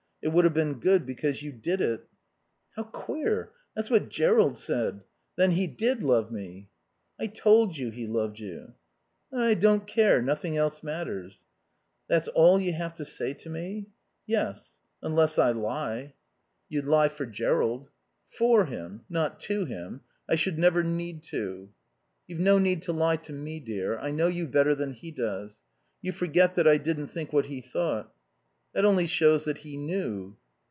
It 0.23 0.31
would 0.31 0.45
have 0.45 0.53
been 0.53 0.79
good 0.79 1.07
because 1.07 1.41
you 1.41 1.51
did 1.51 1.81
it." 1.81 2.05
"How 2.75 2.83
queer. 2.83 3.53
That's 3.75 3.89
what 3.89 4.09
Jerrold 4.09 4.55
said. 4.55 5.01
Then 5.35 5.53
he 5.53 5.65
did 5.65 6.03
love 6.03 6.29
me." 6.31 6.69
"I 7.19 7.25
told 7.25 7.75
you 7.75 7.89
he 7.89 8.05
loved 8.05 8.37
you." 8.37 8.75
"Then 9.31 9.41
I 9.41 9.55
don't 9.55 9.87
care. 9.87 10.21
Nothing 10.21 10.55
else 10.55 10.83
matters." 10.83 11.39
"That's 12.07 12.27
all 12.27 12.59
you 12.59 12.71
have 12.73 12.93
to 12.95 13.03
say 13.03 13.33
to 13.33 13.49
me?" 13.49 13.87
"Yes. 14.27 14.77
Unless 15.01 15.39
I 15.39 15.53
lie." 15.53 16.13
"You'd 16.69 16.85
lie 16.85 17.09
for 17.09 17.25
Jerrold." 17.25 17.89
"For 18.29 18.65
him. 18.67 19.03
Not 19.09 19.39
to 19.49 19.65
him. 19.65 20.01
I 20.29 20.35
should 20.35 20.59
never 20.59 20.83
need 20.83 21.23
to." 21.31 21.71
"You've 22.27 22.39
no 22.39 22.59
need 22.59 22.83
to 22.83 22.93
lie 22.93 23.15
to 23.17 23.33
me, 23.33 23.59
dear. 23.59 23.97
I 23.97 24.11
know 24.11 24.27
you 24.27 24.45
better 24.45 24.75
than 24.75 24.91
he 24.93 25.09
does. 25.09 25.63
You 25.99 26.11
forget 26.11 26.53
that 26.55 26.67
I 26.67 26.77
didn't 26.77 27.07
think 27.07 27.33
what 27.33 27.47
he 27.47 27.59
thought." 27.59 28.13
"That 28.73 28.85
only 28.85 29.05
shows 29.05 29.43
that 29.43 29.57
he 29.57 29.75
knew." 29.75 30.37